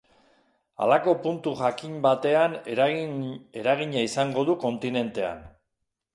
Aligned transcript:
Halako 0.85 1.11
puntu 1.25 1.53
jakin 1.59 1.99
batean 2.05 2.57
eragina 2.77 4.05
izango 4.09 4.49
du 4.51 4.59
kontinentean. 4.67 5.47